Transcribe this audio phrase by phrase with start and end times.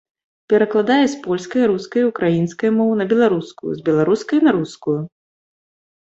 [0.51, 4.97] Перакладае з польскай, рускай, украінскай моў на беларускую, з беларускай на рускую.